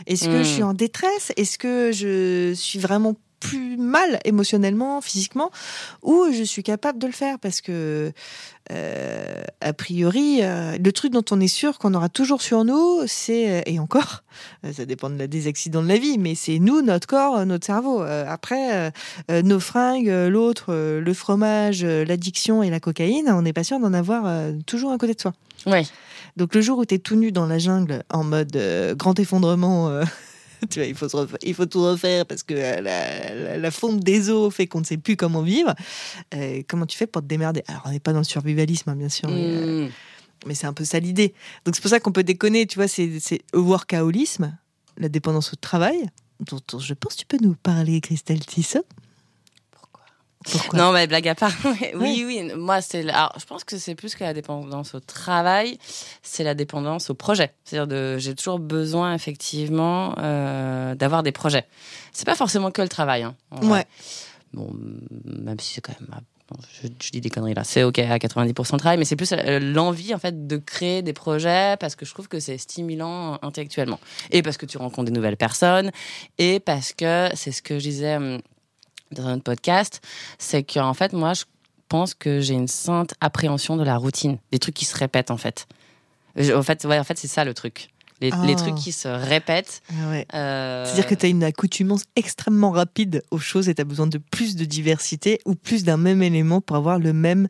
[0.06, 1.30] Est-ce que je suis en détresse?
[1.36, 3.14] Est-ce que je suis vraiment
[3.48, 5.50] plus mal émotionnellement, physiquement,
[6.02, 8.12] ou je suis capable de le faire parce que
[8.72, 13.02] euh, a priori, euh, le truc dont on est sûr qu'on aura toujours sur nous,
[13.06, 14.22] c'est euh, et encore,
[14.72, 17.66] ça dépend de la- des accidents de la vie, mais c'est nous, notre corps, notre
[17.66, 18.00] cerveau.
[18.02, 18.90] Euh, après,
[19.28, 24.24] nos fringues, l'autre, le fromage, l'addiction et la cocaïne, on n'est pas sûr d'en avoir
[24.66, 25.34] toujours à côté de soi.
[25.66, 25.84] Ouais.
[26.36, 28.56] Donc le jour où tu es tout nu dans la jungle en mode
[28.96, 30.00] grand effondrement,
[30.70, 33.58] tu vois, il faut, se refa- il faut tout refaire parce que euh, la, la-
[33.58, 35.74] la fonte des eaux fait qu'on ne sait plus comment vivre.
[36.34, 37.62] Euh, comment tu fais pour te démerder?
[37.68, 39.90] Alors on n'est pas dans le survivalisme, hein, bien sûr, mais, euh, Mm.
[40.46, 41.34] mais c'est un peu ça l'idée.
[41.64, 43.06] Donc c'est pour ça qu'on peut déconner, tu vois, c'est
[43.52, 44.56] le workaholisme,
[44.98, 45.98] la dépendance au travail,
[46.40, 48.84] dont, dont je pense que tu peux nous parler, Christelle Tissot.
[50.50, 51.52] Pourquoi Non, mais blague à part.
[51.94, 52.52] oui, oui.
[52.56, 53.08] Moi, c'est.
[53.08, 55.78] Alors, je pense que c'est plus que la dépendance au travail,
[56.22, 57.52] c'est la dépendance au projet.
[57.64, 58.18] C'est-à-dire, de...
[58.18, 61.64] j'ai toujours besoin, effectivement, euh, d'avoir des projets.
[62.12, 63.22] C'est pas forcément que le travail.
[63.22, 63.34] Hein.
[63.62, 63.86] Ouais.
[64.52, 64.70] Bon,
[65.24, 66.20] même si c'est quand même.
[66.82, 69.32] Je, je dis des conneries là, c'est ok à 90% de travail, mais c'est plus
[69.32, 73.38] euh, l'envie en fait de créer des projets parce que je trouve que c'est stimulant
[73.42, 73.98] intellectuellement
[74.30, 75.90] et parce que tu rencontres des nouvelles personnes
[76.36, 78.40] et parce que c'est ce que je disais hum,
[79.12, 80.00] dans un autre podcast,
[80.38, 81.44] c'est qu'en fait moi je
[81.88, 85.36] pense que j'ai une sainte appréhension de la routine, des trucs qui se répètent en
[85.36, 85.66] fait.
[86.36, 87.90] En fait, ouais, en fait c'est ça le truc.
[88.20, 88.42] Les, Ah.
[88.46, 89.82] les trucs qui se répètent.
[89.90, 90.26] Ah ouais.
[90.34, 94.06] euh, C'est-à-dire que tu as une accoutumance extrêmement rapide aux choses et tu as besoin
[94.06, 97.48] de plus de diversité ou plus d'un même élément pour avoir le même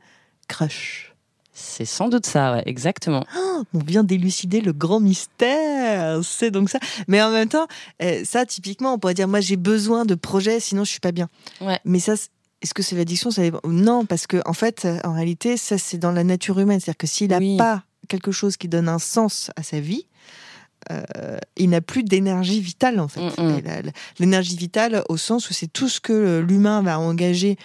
[0.49, 1.14] crush.
[1.57, 3.25] C'est sans doute ça, ouais, exactement.
[3.73, 6.81] On vient d'élucider le grand mystère, c'est donc ça.
[7.07, 7.69] Mais en même temps,
[8.03, 11.13] euh, ça, typiquement, on pourrait dire, moi j'ai besoin de projets, sinon je suis pas
[11.13, 11.29] bien.
[11.61, 11.79] Ouais.
[11.85, 12.15] Mais ça,
[12.61, 13.43] est-ce que c'est l'addiction ça.
[13.65, 16.81] Non, parce que en fait, euh, en réalité, ça c'est dans la nature humaine.
[16.81, 17.57] C'est-à-dire que s'il n'a Oui.
[17.57, 20.07] pas quelque chose qui donne un sens à sa vie,
[20.91, 23.21] euh, il n'a plus d'énergie vitale en fait.
[23.21, 23.93] Mm, mm.
[24.19, 27.57] L'énergie vitale au sens où c'est tout ce que l'humain va engager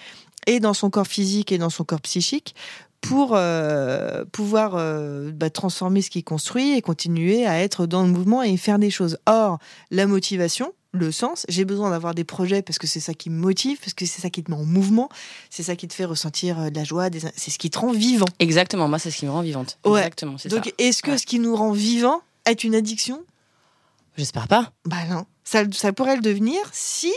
[0.46, 2.54] et dans son corps physique et dans son corps psychique
[3.00, 8.08] pour euh, pouvoir euh, bah, transformer ce qu'il construit et continuer à être dans le
[8.10, 9.18] mouvement et faire des choses.
[9.26, 9.58] Or,
[9.90, 13.38] la motivation, le sens, j'ai besoin d'avoir des projets parce que c'est ça qui me
[13.38, 15.08] motive, parce que c'est ça qui te met en mouvement,
[15.48, 17.78] c'est ça qui te fait ressentir euh, de la joie, des- c'est ce qui te
[17.78, 18.26] rend vivant.
[18.38, 19.78] Exactement, moi, c'est ce qui me rend vivante.
[19.86, 20.00] Ouais.
[20.00, 20.48] Exactement, c'est.
[20.48, 21.18] Donc, est-ce que Ouais.
[21.18, 23.22] ce qui nous rend vivant est une addiction?
[24.16, 24.72] J'espère pas.
[24.84, 25.24] Bah non.
[25.44, 27.12] Ça, ça pourrait le devenir si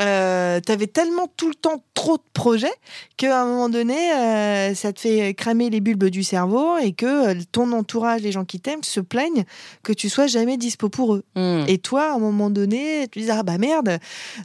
[0.00, 2.72] euh, tu avais tellement tout le temps trop de projets
[3.18, 7.28] qu'à un moment donné, euh, ça te fait cramer les bulbes du cerveau et que
[7.28, 9.44] euh, ton entourage, les gens qui t'aiment, se plaignent
[9.82, 11.24] que tu sois jamais dispo pour eux.
[11.36, 11.64] Hmm.
[11.68, 13.98] Et toi, à un moment donné, tu dis ah bah merde,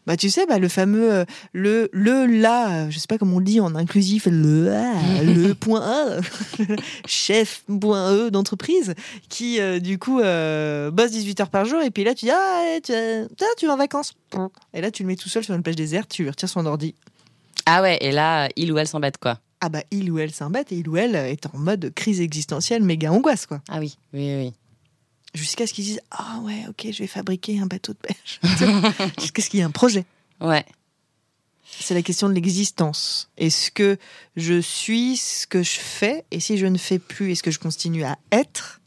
[0.06, 3.39] bah tu sais bah le fameux euh, le le là, je sais pas comment on
[3.39, 6.20] le dit en inclusif, le ah, le point A,
[7.08, 8.94] chef point E d'entreprise
[9.30, 12.91] qui du coup bosse 18 heures par jour et puis là tu dis ah tu,
[12.91, 14.13] tiens, tu vas en vacances
[14.74, 16.66] et là tu le mets tout seul sur une plage déserte, tu lui retires son
[16.66, 16.96] ordi.
[17.66, 19.40] Ah ouais, et là, il ou elle s'embête, quoi.
[19.62, 22.84] Ah bah il ou elle s'embête et il ou elle est en mode crise existentielle
[22.84, 23.62] méga angoisse quoi.
[23.70, 24.54] Ah oui, oui, oui.
[25.34, 28.40] Jusqu'à ce qu'ils disent ah ouais ok je vais fabriquer un bateau de pêche.
[29.20, 30.06] Jusqu'à ce qu'il y ait un projet.
[30.40, 30.66] Ouais.
[31.80, 33.30] C'est la question de l'existence.
[33.38, 33.98] Est-ce que
[34.36, 37.60] je suis ce que je fais Et si je ne fais plus, est-ce que je
[37.60, 38.82] continue à être?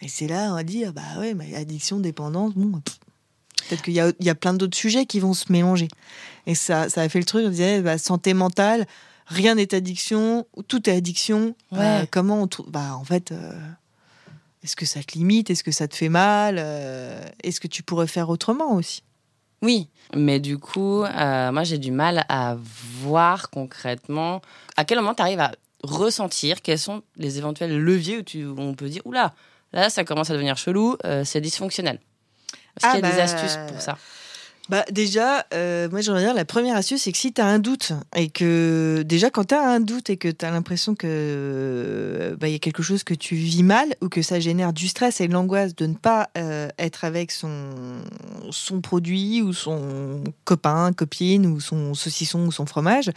[0.00, 2.98] Et c'est là, on va dire, bah ouais, mais addiction, dépendance, bon, pff,
[3.68, 5.88] peut-être qu'il y a, il y a plein d'autres sujets qui vont se mélanger.
[6.46, 8.86] Et ça, ça a fait le truc, on disait, bah, santé mentale,
[9.26, 11.54] rien n'est addiction, tout est addiction.
[11.72, 12.02] Ouais.
[12.02, 13.52] Euh, comment on trouve Bah en fait, euh,
[14.62, 17.82] est-ce que ça te limite Est-ce que ça te fait mal Euh, Est-ce que tu
[17.82, 19.02] pourrais faire autrement aussi?
[19.62, 22.56] Oui, mais du coup, moi j'ai du mal à
[23.00, 24.42] voir concrètement
[24.76, 28.58] à quel moment tu arrives à ressentir quels sont les éventuels leviers où, tu, où
[28.58, 29.32] on peut dire oula,
[29.72, 31.98] là ça commence à devenir chelou, c'est dysfonctionnel.
[32.76, 33.98] Est-ce Ah qu'il y a des bah, astuces pour ça?
[34.70, 37.58] Bah déjà, euh, moi j'aimerais dire la première astuce, c'est que si tu as un
[37.58, 41.06] doute et que déjà quand tu as un doute et que tu as l'impression que
[41.06, 44.72] euh, bah, il y a quelque chose que tu vis mal ou que ça génère
[44.72, 47.50] du stress et de l'angoisse de ne pas euh, être avec son
[48.50, 53.10] son produit ou son copain, copine ou son saucisson ou son fromage,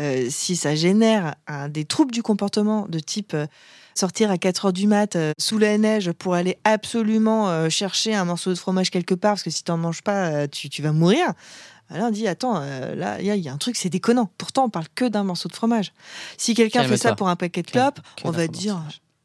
[0.00, 1.34] euh, si ça génère
[1.68, 3.36] des troubles du comportement de type
[3.98, 8.14] sortir à 4 heures du mat euh, sous la neige pour aller absolument euh, chercher
[8.14, 10.68] un morceau de fromage quelque part, parce que si tu n'en manges pas, euh, tu,
[10.70, 11.26] tu vas mourir.
[11.90, 14.28] Là, on dit, attends, là, il y, a- il y a un truc, c'est déconnant.
[14.36, 15.94] Pourtant, on parle que d'un morceau de fromage.
[16.36, 18.78] Si quelqu'un fait ça pour un paquet de clopes, on va dire,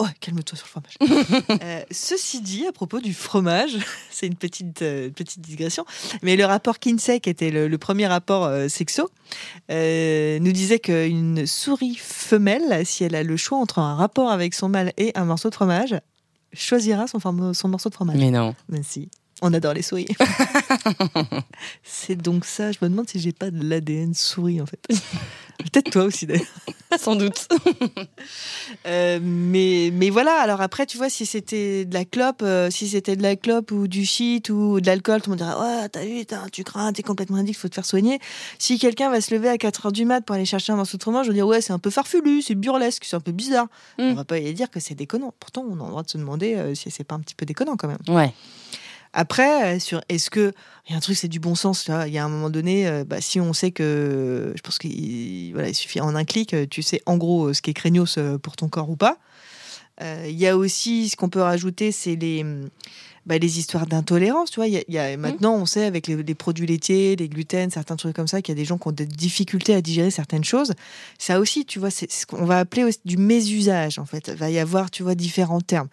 [0.04, 0.98] ouais, calme-toi sur le fromage.
[1.64, 3.78] Euh, ceci dit, à propos du fromage,
[4.10, 5.86] c'est une petite, euh, petite digression,
[6.22, 9.10] mais le rapport Kinsey, qui était le, le premier rapport euh, sexo,
[9.70, 14.70] nous disait qu'une souris femelle, si elle a le choix entre un rapport avec son
[14.70, 15.96] mâle et un morceau de fromage,
[16.54, 18.18] choisira son, son morceau de fromage.
[18.18, 18.56] Mais non.
[18.70, 19.10] Mais si,
[19.42, 20.08] on adore les souris.
[21.84, 24.80] c'est donc ça, je me demande si j'ai pas de l'ADN souris en fait.
[25.60, 26.46] Peut-être toi aussi d'ailleurs.
[27.00, 27.48] Sans doute.
[28.86, 32.88] Euh, mais, mais voilà, alors après, tu vois, si c'était de la clope, euh, si
[32.90, 35.90] c'était de la clope ou du shit ou de l'alcool, tout le monde dirait Ouais,
[35.90, 38.20] t'as vu, t'as- tu crains, t'es complètement addict, faut te faire soigner.
[38.60, 40.98] Si quelqu'un va se lever à 4 heures du mat pour aller chercher un morceau
[40.98, 43.32] de fromage, je vais dire Ouais, c'est un peu farfelu, c'est burlesque, c'est un peu
[43.32, 43.68] bizarre.
[44.00, 44.04] Mm.
[44.04, 45.34] On va pas y dire que c'est déconnant.
[45.40, 47.46] Pourtant, on a le droit de se demander euh, si c'est pas un petit peu
[47.46, 48.00] déconnant quand même.
[48.10, 48.34] Ouais.
[49.14, 50.54] Après, euh, sur est-ce que
[50.88, 51.88] il y a un truc, c'est du bon sens.
[51.88, 55.54] Il y a un moment donné, euh, bah, si on sait que, je pense qu'il
[55.54, 58.18] voilà, il suffit en un clic, euh, tu sais en gros ce qui est craignos
[58.42, 59.18] pour ton corps ou pas.
[60.02, 62.44] Il y a aussi ce qu'on peut rajouter, c'est les
[63.26, 64.52] bah, les histoires d'intolérance.
[64.52, 67.30] Tu vois, y a, y a- maintenant on sait avec les, les produits laitiers, les
[67.30, 69.82] gluten, certains trucs comme ça, qu'il y a des gens qui ont des difficultés à
[69.82, 70.74] digérer certaines choses.
[71.18, 74.00] Ça aussi, tu vois, c'est ce qu'on va appeler aussi du mésusage.
[74.00, 75.88] En fait, il va y avoir, tu vois, différents termes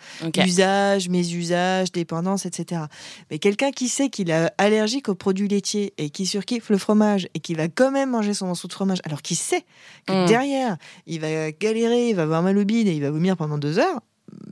[0.49, 2.83] usage, mésusage, dépendance, etc.
[3.31, 7.29] Mais quelqu'un qui sait qu'il est allergique aux produits laitiers et qui surkiffe le fromage
[7.35, 9.65] et qui va quand même manger son morceau de fromage, alors qu'il sait
[10.07, 10.27] que Mm.
[10.27, 13.59] derrière, il va galérer, il va avoir mal au bide et il va vomir pendant
[13.59, 14.01] deux heures,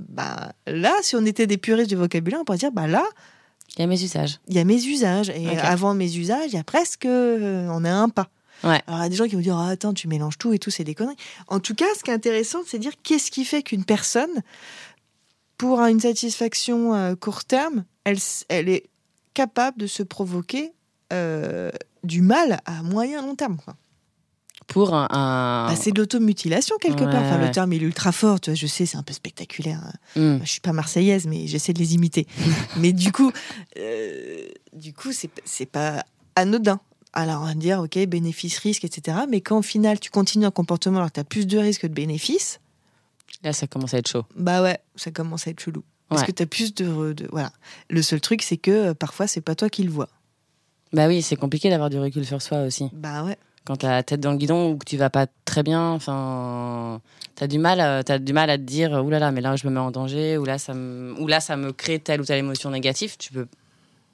[0.08, 3.04] bah là, si on était des puristes du vocabulaire, on pourrait dire, bah là,
[3.76, 4.40] Il y a mes usages.
[4.48, 5.30] il y a mes usages.
[5.30, 8.28] Et avant mes usages, il y a presque, euh, on est un pas.
[8.64, 8.82] Ouais.
[8.86, 10.58] Alors, il y a des gens qui vont dire, ah, attends, tu mélanges tout et
[10.58, 11.16] tout, c'est des conneries.
[11.46, 14.42] En tout cas, ce qui est intéressant, c'est de dire qu'est-ce qui fait qu'une personne,
[15.56, 18.18] pour une satisfaction euh, court terme, elle,
[18.68, 18.88] est
[19.34, 20.72] capable de se provoquer
[21.12, 21.70] euh,
[22.02, 23.58] du mal à moyen long terme.
[23.64, 23.76] Quoi.
[24.68, 25.08] Pour un.
[25.10, 27.22] un- Bah, c'est de l'automutilation quelque Ouais, part.
[27.22, 29.80] Enfin, le terme il est ultra fort, tu vois, je sais, c'est un peu spectaculaire.
[30.14, 30.36] hein.
[30.38, 30.38] Hmm.
[30.44, 32.26] Je suis pas marseillaise, mais j'essaie de les imiter.
[32.76, 33.32] mais du coup,
[33.78, 36.04] euh, du coup, c'est pas
[36.36, 36.80] anodin.
[37.14, 39.16] Alors on va dire, ok, bénéfice, risque, etc.
[39.28, 41.82] Mais quand au final tu continues un comportement alors que tu as plus de risques
[41.82, 42.60] que de bénéfices,
[43.44, 44.24] Là, ça commence à être chaud.
[44.36, 45.84] Bah ouais, ça commence à être chelou.
[46.08, 46.26] Parce Ouais.
[46.26, 47.52] que t'as plus de, de- Voilà.
[47.88, 50.08] Le seul truc, c'est que euh, parfois, c'est pas toi qui le vois.
[50.92, 52.88] Bah oui, c'est compliqué d'avoir du recul sur soi aussi.
[52.92, 53.36] Bah ouais.
[53.64, 57.00] Quand t'as la tête dans le guidon ou que tu vas pas très bien, enfin,
[57.34, 59.66] t'as du mal, t'as du mal à te dire, oulala, là là, mais là je
[59.66, 62.24] me mets en danger, ou là ça me, ou là ça me crée telle ou
[62.24, 63.16] telle émotion négative.
[63.18, 63.46] Tu peux,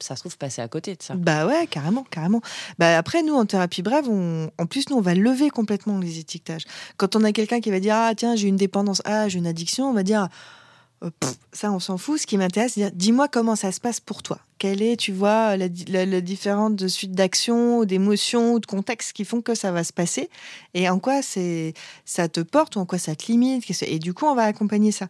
[0.01, 1.15] ça se trouve passer à côté de ça.
[1.15, 2.41] Bah ouais, carrément, carrément.
[2.79, 4.51] Bah après, nous, en thérapie brève, on...
[4.59, 6.65] en plus, nous, on va lever complètement les étiquetages.
[6.97, 9.47] Quand on a quelqu'un qui va dire Ah, tiens, j'ai une dépendance, ah, j'ai une
[9.47, 10.29] addiction, on va dire
[11.03, 11.11] Euh,
[11.53, 12.21] Ça, on s'en fout.
[12.21, 14.39] Ce qui m'intéresse, c'est dire Dis-moi comment ça se passe pour toi.
[14.59, 19.13] Quelle est, tu vois, la, la, la différente suite d'actions, ou d'émotions, ou de contextes
[19.13, 20.29] qui font que ça va se passer
[20.75, 23.65] et en quoi ça te porte ou en quoi ça te limite.
[23.83, 25.09] Et du coup, on va accompagner ça.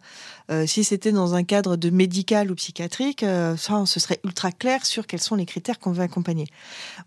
[0.51, 4.51] Euh, si c'était dans un cadre de médical ou psychiatrique, euh, ça, ce serait ultra
[4.51, 6.47] clair sur quels sont les critères qu'on va accompagner.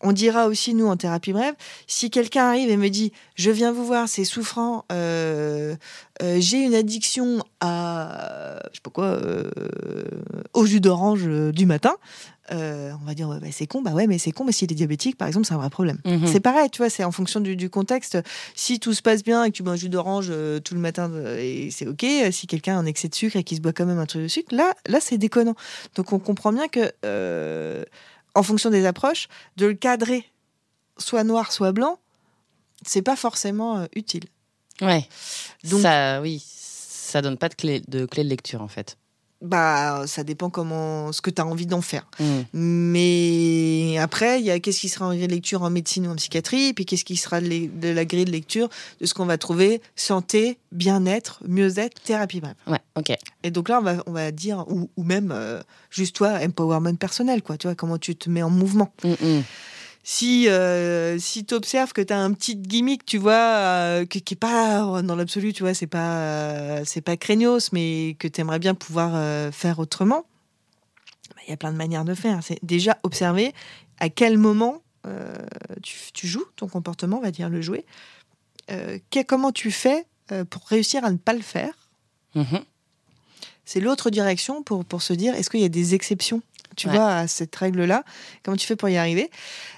[0.01, 1.55] On dira aussi, nous, en thérapie brève,
[1.87, 5.77] si quelqu'un arrive et me dit Je viens vous voir, c'est souffrant, euh,
[6.21, 9.21] j'ai une addiction à, je sais pas quoi,
[10.53, 11.95] au jus d'orange du matin,
[12.53, 14.75] euh, on va dire bah, C'est con, bah ouais, mais c'est con, mais s'il est
[14.75, 15.99] diabétique, par exemple, c'est un vrai problème.
[16.05, 16.27] Mhm.
[16.27, 18.19] C'est pareil, tu vois, c'est en fonction du, du contexte.
[18.55, 20.81] Si tout se passe bien et que tu bois un jus d'orange euh, tout le
[20.81, 22.05] matin, euh, et c'est ok.
[22.33, 24.23] Si quelqu'un a un excès de sucre et qu'il se boit quand même un truc
[24.23, 25.55] de sucre, là, là c'est déconnant.
[25.95, 27.85] Donc on comprend bien que, euh,
[28.35, 30.25] en fonction des approches, de le cadrer,
[30.97, 31.99] soit noir, soit blanc,
[32.87, 34.25] c'est pas forcément utile.
[34.81, 35.07] Ouais.
[35.65, 38.97] Donc- ça, oui, ça donne pas de clé de clé de lecture en fait.
[39.41, 42.07] Bah, ça dépend comment, ce que tu as envie d'en faire.
[42.19, 42.45] Mhm.
[42.53, 46.11] Mais après, il y a qu'est-ce qui sera en grille de lecture en médecine ou
[46.11, 48.69] en psychiatrie, puis qu'est-ce qui sera de, la grille de lecture
[49.01, 52.57] de ce qu'on va trouver santé, bien-être, mieux-être, thérapie brève.
[52.67, 53.17] Ouais, ok.
[53.45, 56.97] Et donc là, on va, on va dire, ou, ou même euh, juste toi, empowerment
[56.97, 58.93] personnel, quoi, tu vois, comment tu te mets en mouvement.
[59.05, 59.45] Mhm.
[60.11, 64.23] Si, euh, si tu observes que tu as un petit gimmick, tu vois, euh, qui,
[64.23, 68.27] qui est pas dans l'absolu, tu vois, c'est pas, euh, c'est pas craignos, mais que
[68.27, 70.25] tu aimerais bien pouvoir euh, faire autrement,
[71.35, 72.39] bah, il y a plein de manières de faire.
[72.43, 73.53] C'est déjà observer
[73.99, 74.83] à quel moment
[75.83, 77.85] tu, tu joues ton comportement, on va dire le jouer.
[78.67, 80.07] Que- comment tu fais
[80.49, 81.75] pour réussir à ne pas le faire
[82.35, 82.61] Mhm.
[83.67, 86.41] c'est l'autre direction pour, pour se dire est-ce qu'il y a des exceptions?
[86.79, 86.95] Tu Ouais.
[86.95, 88.05] vois, à cette règle-là.
[88.43, 89.31] Comment tu fais pour y arriver?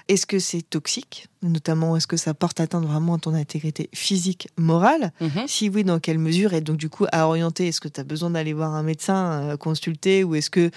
[0.07, 1.27] Est-ce que c'est toxique?
[1.41, 5.11] Notamment, est-ce que ça porte atteinte vraiment à ton intégrité physique, morale?
[5.19, 5.45] Mhm.
[5.47, 6.53] Si oui, dans quelle mesure?
[6.53, 9.31] Et donc, du coup, à orienter, est-ce que tu as besoin d'aller voir un médecin,
[9.51, 10.23] euh, consulter?
[10.23, 10.69] Ou est-ce que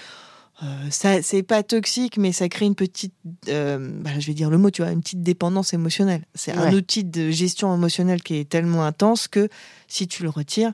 [0.63, 3.13] euh, ça, c'est pas toxique, mais ça crée une petite,
[3.49, 6.23] euh, bah, je vais dire le mot, tu vois, une petite dépendance émotionnelle.
[6.33, 9.49] C'est un outil de gestion émotionnelle qui est tellement intense que
[9.87, 10.71] si tu le retires,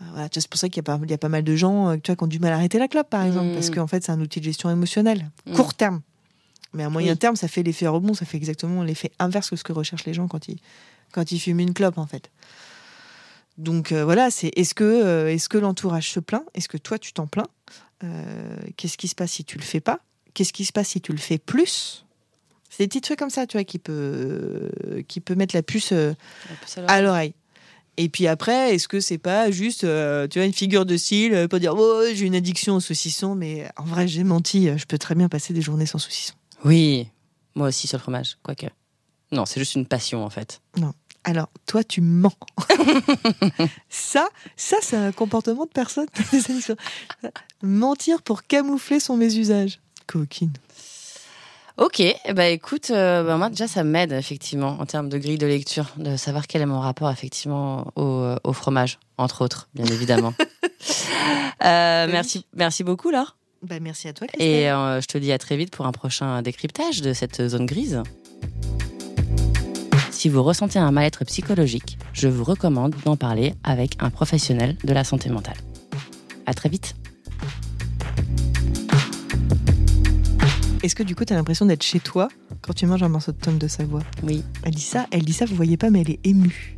[0.00, 1.42] voilà, tu vois, c'est pour ça qu'il y, a pas- il y a pas mal
[1.44, 3.48] de gens euh, tu vois, qui ont du mal à arrêter la clope, par exemple,
[3.50, 3.54] Mm.
[3.54, 5.54] parce qu'en fait, c'est un outil de gestion émotionnelle, Mm.
[5.54, 6.00] court terme.
[6.74, 7.18] Mais à moyen Oui.
[7.18, 10.14] terme, ça fait l'effet rebond, ça fait exactement l'effet inverse que ce que recherchent les
[10.14, 10.58] gens quand ils,
[11.12, 12.30] quand ils fument une clope, en fait.
[13.56, 16.44] Donc euh, voilà, c'est est-ce que, euh, est-ce que l'entourage se plaint?
[16.54, 17.48] Est-ce que toi, tu t'en plains?
[18.04, 19.98] Euh, Qu'est-ce qui se passe si tu le fais pas?
[20.34, 22.04] Qu'est-ce qui se passe si tu le fais plus?
[22.70, 24.70] C'est des petits trucs comme ça, tu vois, qui peut,
[25.08, 25.92] qui peut mettre la puce
[26.86, 27.34] à l'oreille.
[28.00, 31.34] Et puis après, est-ce que c'est pas juste, euh, tu vois, une figure de style
[31.34, 34.78] euh, pour dire, oh, j'ai une addiction au saucisson, mais en vrai, j'ai menti, euh,
[34.78, 36.34] je peux très bien passer des journées sans saucisson.
[36.64, 37.08] Oui,
[37.56, 38.66] moi aussi sur le fromage, quoique.
[39.32, 40.62] Non, c'est juste une passion en fait.
[41.24, 42.32] Alors, toi, tu mens.
[43.88, 46.06] ça, ça, c'est un comportement de personne.
[47.62, 49.80] Mentir pour camoufler son mésusage.
[50.06, 50.52] Coquine.
[51.78, 52.02] Ok,
[52.34, 55.86] ben écoute, euh, bah, moi déjà ça m'aide effectivement en termes de grille de lecture,
[55.96, 60.34] de savoir quel est mon rapport effectivement au, euh, au fromage, entre autres, bien évidemment.
[61.64, 63.36] Euh, merci, merci beaucoup Laure.
[63.62, 64.48] Bah, merci à toi, Christelle.
[64.48, 67.66] Et euh, je te dis à très vite pour un prochain décryptage de cette zone
[67.66, 68.00] grise.
[70.12, 74.92] Si vous ressentez un mal-être psychologique, je vous recommande d'en parler avec un professionnel de
[74.92, 75.56] la santé mentale.
[76.46, 76.94] À très vite.
[80.82, 82.28] Est-ce que du coup, tu as l'impression d'être chez toi
[82.62, 84.02] quand tu manges un morceau de tome de Savoie?
[84.22, 84.44] Oui.
[84.62, 86.76] Elle dit ça, elle dit ça, vous voyez pas, mais elle est émue.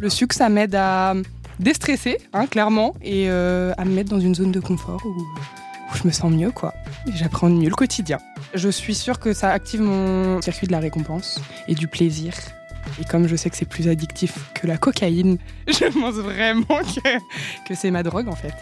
[0.00, 1.14] Le sucre, ça m'aide à
[1.58, 5.96] déstresser, hein, clairement, et euh, à me mettre dans une zone de confort où, où
[5.96, 6.74] je me sens mieux, quoi.
[7.08, 8.18] Et j'apprends mieux le quotidien.
[8.54, 12.34] Je suis sûre que ça active mon circuit de la récompense et du plaisir.
[13.00, 17.18] Et comme je sais que c'est plus addictif que la cocaïne, je pense vraiment que,
[17.68, 18.54] que c'est ma drogue, en fait.